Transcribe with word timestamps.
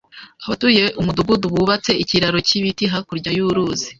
Abatuye 0.45 0.83
umudugudu 0.99 1.45
bubatse 1.53 1.91
ikiraro 2.03 2.37
cyibiti 2.47 2.83
hakurya 2.91 3.29
y'uruzi. 3.37 3.87